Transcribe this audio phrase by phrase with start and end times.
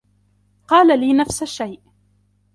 [0.67, 1.81] قال لي نفس الشّيء.